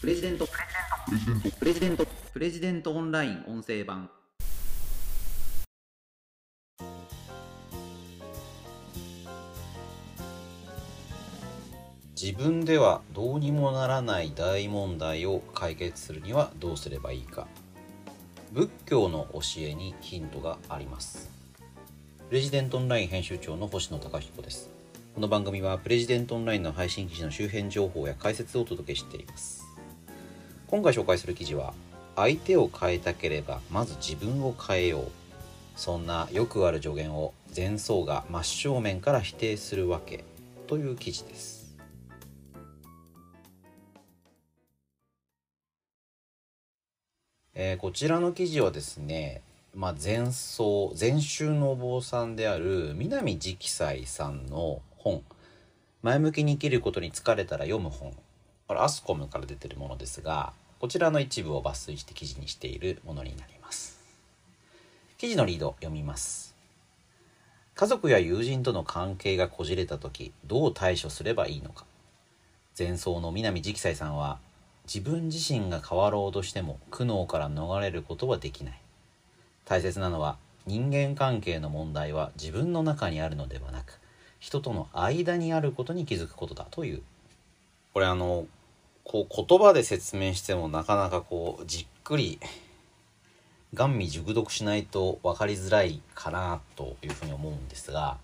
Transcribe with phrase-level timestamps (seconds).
[0.00, 0.48] プレジデント。
[1.58, 2.06] プレジデント。
[2.32, 4.08] プレジデントオンライン音声版。
[12.18, 17.46] 自分ではどうにもならない大問題を解決するにはどうすればいいか。
[18.52, 21.28] 仏教の教えにヒントがあります。
[22.30, 24.70] プレジデントオンライン編集長の星野貴彦です。
[25.14, 29.69] この番組はプレジデントオンラインの配信記事の周辺情報や解説をお届けしています。
[30.70, 31.74] 今回紹介する記事は
[32.14, 35.04] 相手を変えたければまず自分を変えよう。
[35.74, 40.22] そんなよくある助言を前奏が真正面から否定するわけ。
[40.68, 41.76] という記事です。
[47.54, 49.42] え、こちらの記事はですね、
[49.74, 55.24] まあ、前奏前週のお坊さんである南直斎さんの本
[56.02, 58.12] 「前向きに生きることに疲れたら読む本」
[58.70, 63.98] これアスコムから出てるものですがこちらの一部を抜粋して記事にしているものになります。
[65.18, 66.54] 記事のリード読みます。
[67.74, 71.84] 家族や友人との関係がこじれた時どう対処すればいいのか。
[72.78, 74.38] 前奏の南直斎さんは
[74.84, 78.80] 自分自身が変わろうとしても苦悩から逃れることはできない。
[79.64, 83.98] 大切なのは人間関係の問題は自分の中にあるのではなく
[84.38, 87.02] 人との間にあることに気づくことだという。
[87.92, 88.46] これあの
[89.10, 92.38] こう言葉で説明してもなかなかこうじっくり
[93.74, 98.18] 眼味熟読しないと分かりづらいかなというふうに思うんですが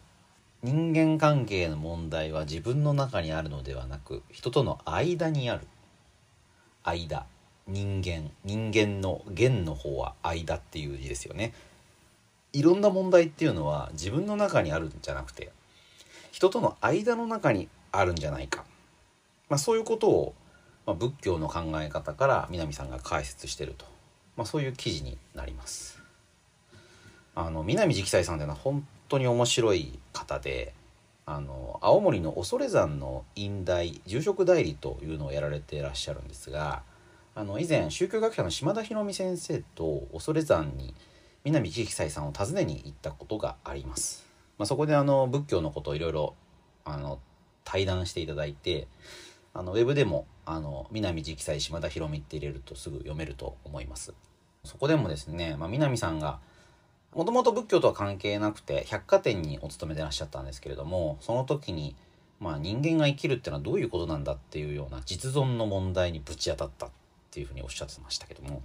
[0.63, 5.67] 人間関係の問題は自分の中にあるのではなく人との間にある。
[6.85, 7.27] 間。
[7.67, 8.31] 人間。
[8.45, 11.53] 人間の元の方は間っていう字ですよね。
[12.53, 15.51] いろんな問題っていうのは自分の中にあるんじゃなくて
[16.31, 18.65] 人との間の中にあるんじゃないか、
[19.49, 20.35] まあ、そういうことを、
[20.87, 23.85] まあ、仏教の考え方から南さんが解説してると、
[24.37, 26.01] まあ、そういう記事になります
[27.35, 30.73] あの南直斎さんっていうのは本当に面白い方で
[31.27, 36.83] あの青森の恐山の院大住職代理というのをやられていらっしゃるんですが
[37.35, 40.95] あの以前宗教学者の島田博美先生と恐山に
[41.45, 44.27] 南直斎さんを訪ねに行ったことがあります。
[44.59, 46.35] まあ、そこであの仏教のことをいろいろ
[46.85, 47.21] あの
[47.65, 48.89] 対談していただいて
[49.53, 54.15] あのウェブでもあの南直斎島田博美って入れるとすぐ読めると思います。
[54.65, 56.39] そこでもですね、まあ、南さんが
[57.15, 61.97] もともと仏教とは関係なくて百貨店にお勤めでいらっしゃったんですけれどもその時に、
[62.41, 66.91] まあ、人間が生きるってのはどういうことなんだっていうような実存の問題にぶち当たったっ
[67.31, 68.63] ていうふうにおっしゃってましたけども、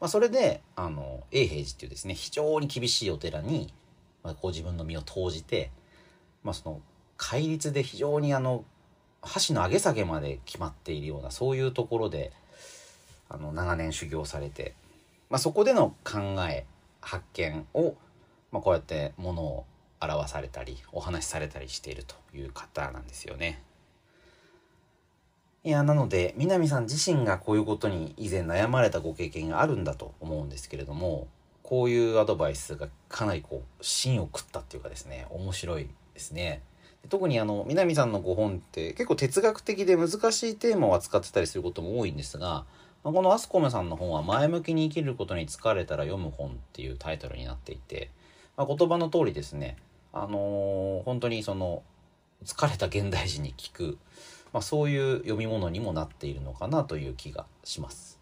[0.00, 3.72] まあ、それであの永平寺っていうですね非常に厳しいお寺に、
[4.22, 5.70] まあ、こう自分の身を投じて、
[6.42, 6.80] まあ、その
[7.16, 8.64] 戒律で非常にあの
[9.22, 12.32] 箸の上げ下げまで決まっているようなそういうところで
[13.28, 14.74] あの長年修行されて、
[15.30, 16.64] まあ、そこでの考え
[17.00, 17.94] 発見を、
[18.52, 19.64] まあ、こうやってものを
[20.00, 23.62] 表されたりお話しされたりしているという方なんですよね。
[25.64, 31.26] いやなので南さん自身がこういうことに以前悩まれたご経験があるんだと思うんですけれども
[31.62, 36.62] こういうアドバイスがかなりこう芯を食ったっていうかですね面白いですね。
[37.08, 42.64] 特にあの南さんのご本って結構哲学的で難しいテーマを扱ってたりすることも多いんですが
[43.04, 48.10] まあ、このアスコメさんの本は前向きに生きることに疲れたら読む本っていうタイトルになっていて、
[48.56, 49.76] まあ、言葉の通りですね、
[50.12, 51.82] あのー、本当にその
[52.44, 53.98] 疲れた現代人に聞く、
[54.52, 58.18] まあ、そういう読み物にもなっているのかなという気がします。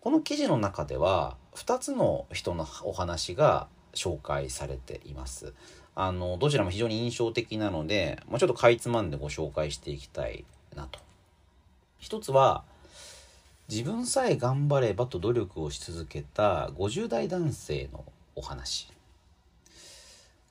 [0.00, 5.52] この記事の中では2つの人のお話が紹介されています。
[6.02, 10.98] あのどちらも非常に印象的なので、まあ、ちょっとかいつまんでご紹介していきたいなと。
[11.98, 12.64] 一つは
[13.68, 18.02] 自分さえ頑張ればと努力をし続けた50代男性の
[18.34, 18.90] お話。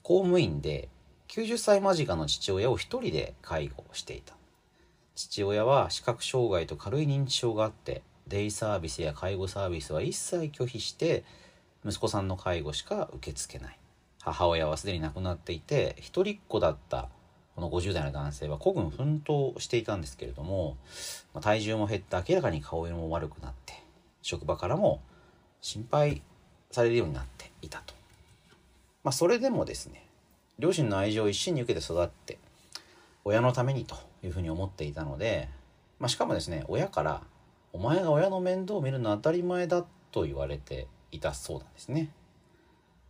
[0.04, 0.88] 公務員で
[1.26, 4.34] 90歳間近の父親を一人で介護していた。
[5.16, 11.24] 父親は視覚障害と軽い認知症があってデイサービスや介護サービスは一切拒否して
[11.84, 13.79] 息子さんの介護しか受け付けない。
[14.22, 17.08] 母親はすでに亡くなっていて一人っ子だった
[17.54, 20.76] この50代の男性は孤軍奮闘していたんですけれども、
[21.34, 23.74] まあ、体重も減って明らかに顔色も悪くなって
[24.22, 25.00] 職場からも
[25.60, 26.22] 心配
[26.70, 27.94] されるようになっていたと。
[29.02, 30.06] まあ、それでもですね
[30.58, 32.38] 両親の愛情を一心に受けて育って
[33.24, 35.48] 親のためにというふうに思っていたので、
[35.98, 37.22] まあ、しかもですね親から
[37.72, 42.10] 「お前が親の面倒を見るのは当たり前だ」と言われていたそうなんですね。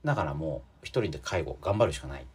[0.04, 2.26] だからもう一人で介護頑張るしかない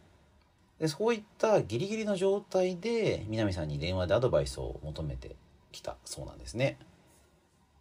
[0.78, 5.36] でそういったギリギリの状態で南さんに電話でアドバイスを求めて
[5.72, 6.78] きたそうなんですね。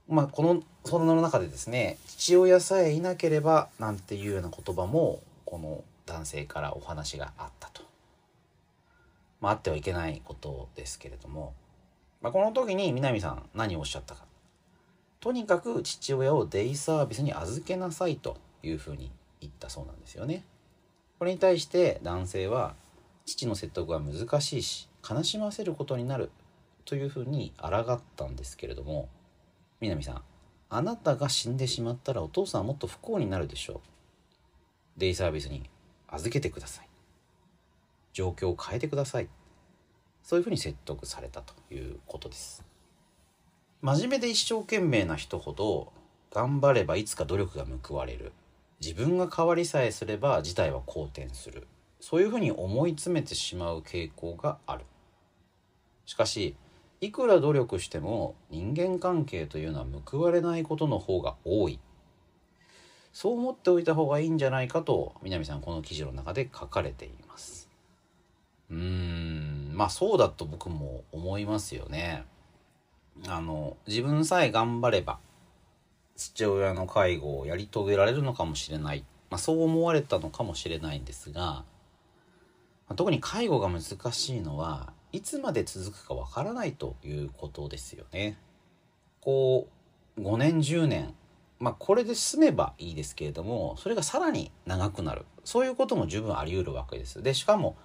[0.08, 7.82] まあこのその中でですね父親さえいなければなんていうような言葉もこの男性からお話があったと。
[9.42, 11.54] まあ、あってはいけないことですけれども、
[12.22, 14.24] まあ、この時に南さん何をおっしゃったか。
[15.20, 19.12] とにかく父親をデイサービスに預けなさいというふうに
[19.42, 20.44] 言ったそうなんですよね。
[21.20, 22.76] これに対して男性は
[23.26, 26.30] 父の説得は難しいし悲しませることになる
[26.86, 29.10] というふうに抗ったんですけれども
[29.80, 30.22] 南さん
[30.70, 33.80] あなたが死んでしまったらお父さんはもっと不幸になるでしょう。
[34.98, 35.70] デイサービスに
[36.08, 36.90] 預けてください。
[38.14, 39.30] 状況を変えてください。
[40.24, 42.64] そういうふうに説得されたということです。
[43.82, 45.94] 真面目で一生懸命な人ほど
[46.32, 48.34] 頑張ればいつか努力が報われる。
[48.82, 51.68] 自分が変わりさえすれば事態は好転する。
[52.00, 54.86] そういうふうに思い詰めてしまう傾向がある。
[56.06, 56.56] しかし
[57.02, 61.80] いくら努力しても人間関係というのは報われないことの方が多い。
[63.12, 67.70] そう思っておいた方がいいんじゃないかと南さんこの記事の中で書かれています。
[68.70, 69.72] うーん。
[69.74, 72.26] まあそうだと僕も思いますよね。
[73.28, 75.20] あの自分さえ頑張れば
[76.16, 81.64] 父親の介護をやり遂げられるのかもしれない、まあ、そう思われたのかもしれないんですが
[82.96, 83.82] 特に介護が難
[84.12, 88.38] しいのはいつまで続くかわからないということですよね。
[89.22, 89.68] こ
[90.18, 91.14] う5年10年
[91.58, 97.24] まあこれで済めばいいですけれどもそれがさらに長くなるそういうことも十分あり得るわけです。
[97.24, 97.76] でしかも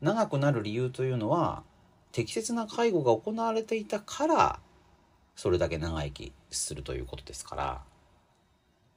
[0.00, 1.62] 長くなる理由というのは
[2.12, 4.60] 適切な介護が行われていたから
[5.38, 7.82] それだけ長生きするということですから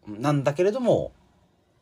[0.08, 1.12] なんだけれども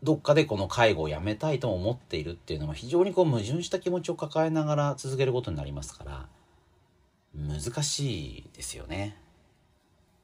[0.04, 6.28] どっかでこの介護をやめたいと思っているっていうのは非常にこう矛盾した気持ちを抱えながら続けることになりますから
[7.34, 9.16] 難しいですよね。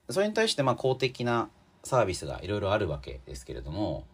[0.10, 1.50] それに対してまあ公的な
[1.86, 4.06] サービスがいろいろあるわけですけれども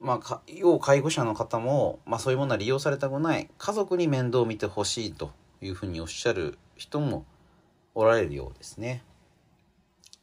[0.00, 5.30] まあ要介護者の方も、まあ、そういうものは利用されたくない家族に面倒を見てほしいと
[5.60, 7.24] いうふうにおっしゃる人も
[7.94, 9.04] おられるようですね。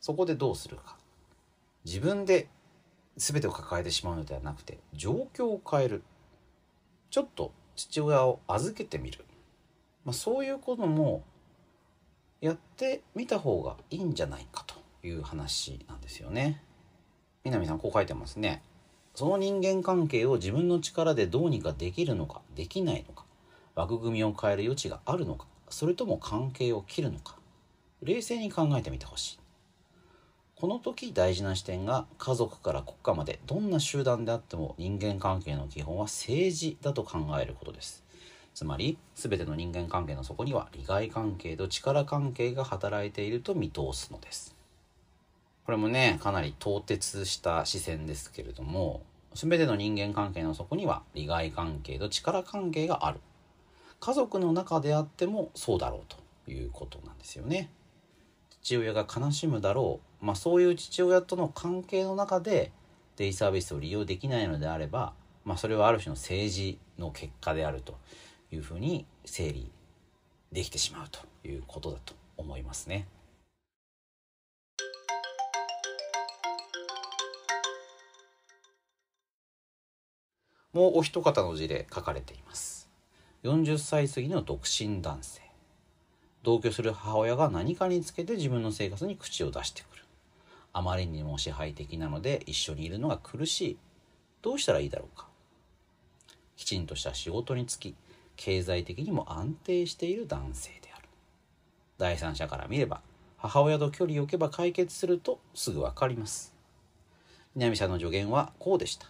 [0.08, 0.96] そこでどうするか。
[1.84, 2.48] 自分で
[3.18, 6.02] 全てを抱えてしまうのではなくて状況を変える
[7.10, 9.26] ちょっと父親を預けてみる、
[10.06, 11.26] まあ、そういうことも
[12.40, 14.76] やってみた方がいいんじゃないかと
[15.06, 16.64] いう話なんですよね。
[17.44, 18.64] 南さんこう書いてますね。
[19.14, 23.26] その人間関係を自分の力でどうにかできるのかできないのか
[23.76, 27.36] 枠組みを変える余地があるのかそれとも関係を切るのか
[28.02, 29.40] 冷静に考えてみてほしい。
[30.60, 38.04] この時大事な視点が家族から国家までどんな集団であっても人間関係の基本は政治だと考えることです。
[38.56, 44.56] つまり全ての人間関係の底には利害関係と力関係が働いていると見通すのです。
[45.64, 49.04] これもねかなり凍結した視線ですけれども
[49.36, 53.20] 全ての人間関係の底には利害関係と力関係がある。
[54.00, 57.70] 家族の中であってもそうだろうということなんですよね。
[58.64, 60.07] 父親が悲しむだろう。
[60.22, 62.72] まあ、そういう父親との関係の中で
[63.18, 65.14] デイサービスを利用できないのであれば、
[65.46, 67.98] まあ、それはある種の政治の結果であると
[68.52, 69.72] いうふうに整理
[70.52, 73.08] できてしまうということだと思いますね。
[80.74, 82.88] もうお一方の字で書かれています。
[83.44, 85.42] 40歳過ぎの独身男性。
[86.44, 90.07] 同居する母親が何かにつけて自分の生活に口を出してくる。
[90.78, 93.78] あまりにも支配的なので一緒にいるのが苦しい。
[94.44, 95.26] どうしたらいいだろうか。
[96.56, 97.96] きちんとした仕事に就き
[98.36, 101.10] 経済的にも安定している男性である。
[101.98, 103.02] 第三者から見れば
[103.38, 106.54] 母親と距離を置けば解決するとすぐ分かります。
[107.56, 109.08] 南さんの助言はこうでした。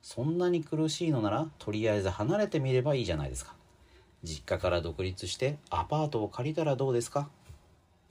[0.00, 3.54] そんなに苦しいのならとりあえず離れてみればいいじゃないですか。
[4.24, 7.28] 実家から独立してアパートを借りたらどうですか。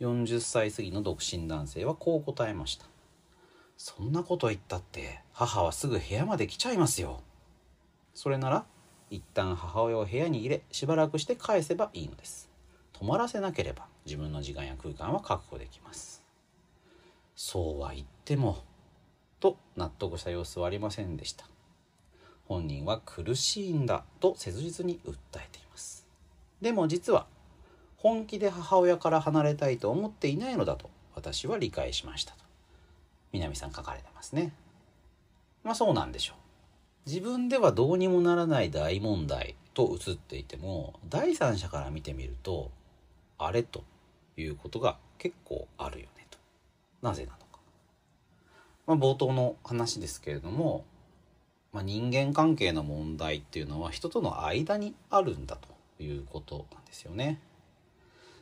[0.01, 2.86] 40歳過ぎの独身男性はこう答えました。
[3.77, 7.22] そんなこと言ったって母はすぐ部屋まで来ちゃいますよ。
[8.15, 8.65] それなら
[9.12, 12.50] 一旦母親を部屋に入れしばらくして返せばいいのです。
[12.93, 16.24] 泊まらせなければ自分の時間や空間は確保できます。
[17.36, 18.63] そうは言っても
[19.39, 21.46] と納得した様子はありませんでした。
[22.46, 26.08] 本人は苦しいんだと切実に訴えています。
[26.60, 27.27] でも実は
[28.01, 32.43] 本気で母親から離れたいと思っていないのだと私は理解しましたと。
[33.31, 34.53] 南さん書かれてますね。
[35.63, 36.36] まあそうなんでしょう。
[37.05, 42.72] 自分ではどうにもならない大問題と映っていても第三者から見てみると
[43.38, 43.84] あれと
[44.36, 46.39] いうことが結構あるよねと。
[47.03, 47.60] なぜなのか、
[48.88, 50.86] まあ、冒頭の話ですけれども、
[51.72, 57.39] まあ、人間関係の問題っていうのは人との間にあるんだということなんですよね。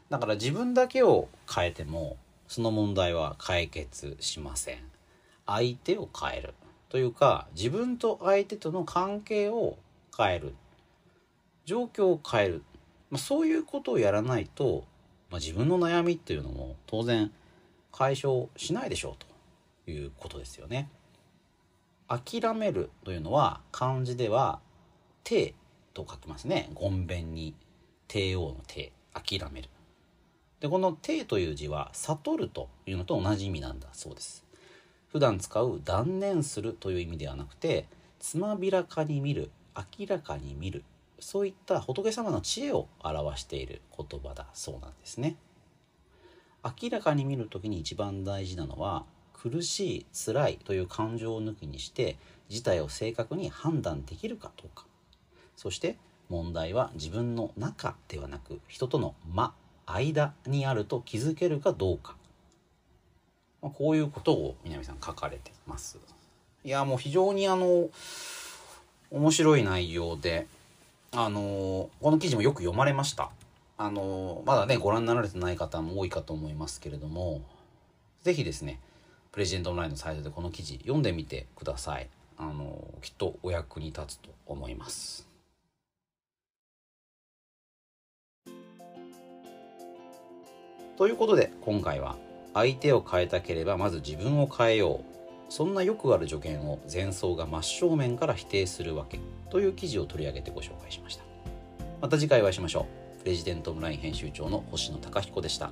[0.10, 4.80] だから自分だけを変えてもその問題は解決しません
[5.46, 6.54] 相手を変える
[6.90, 9.78] というか自分と相手との関係を
[10.18, 10.56] 変える
[11.66, 12.64] 状況を変える、
[13.12, 14.86] まあ、そういうことをやらないと、
[15.30, 17.32] まあ、自分の悩みっていうのも当然
[17.92, 19.14] 解消しないでしょう
[19.86, 20.90] ということですよね。
[22.08, 24.60] 諦めるというのは漢字では
[25.24, 25.54] 「帝」
[25.94, 26.72] と書きますね。
[26.74, 27.54] ごんべんに
[28.08, 29.70] 帝王の帝諦める。
[30.60, 34.46] でこの「帝」という字は「悟る」というのと同じ意味なんだそうです。
[35.08, 37.88] 普段使う断念するという意味ではなくて
[38.20, 40.84] つまびらかに見る明らかに見る
[41.20, 45.36] そういった仏様の知恵を表している言葉だそうなんですね
[46.64, 52.18] 明らかに見る時に一番大事なのは苦しい辛いという感情を抜きにして
[52.50, 54.86] 事態を正確に判断できるかどうか
[55.56, 55.98] そして
[56.30, 59.54] 問題は自分の中ではなく人との間
[59.92, 62.16] 間にあると気づけるかどうか
[63.62, 65.98] まあ、こういうことを南さん書かれてます。
[66.64, 67.90] いやもう非常にあの
[69.12, 70.48] 面白い内容で
[71.12, 73.32] あのこの記事もよく読まれました。
[73.78, 77.42] あのまだねご覧になられてない方も多いかと思いますけれども
[78.24, 78.78] 是非ですね
[79.32, 82.10] プレジデントオンラインのサイトでこの記事読んでみてください。
[82.38, 85.29] あのきっとお役に立つと思います。
[91.00, 92.18] ということで今回は
[92.54, 95.06] 相手を変えたければまず自分を変えよう。
[95.48, 99.18] そんなよくある助言を前奏が真正面から否定するわけ
[99.50, 101.24] という記事を取り上げてご紹介しました。
[102.02, 102.86] また次回お会いしましょ
[103.18, 103.20] う。
[103.24, 105.72] プレジデントオンライン編集長の星野貴彦でした。